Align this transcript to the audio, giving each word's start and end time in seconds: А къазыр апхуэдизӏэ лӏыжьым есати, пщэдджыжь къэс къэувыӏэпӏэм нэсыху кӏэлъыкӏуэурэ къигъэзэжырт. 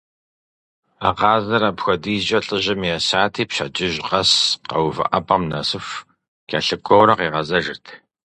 А 1.07 1.09
къазыр 1.19 1.63
апхуэдизӏэ 1.69 2.39
лӏыжьым 2.45 2.81
есати, 2.95 3.43
пщэдджыжь 3.49 3.99
къэс 4.07 4.31
къэувыӏэпӏэм 4.69 5.43
нэсыху 5.49 6.03
кӏэлъыкӏуэурэ 6.49 7.13
къигъэзэжырт. 7.19 7.85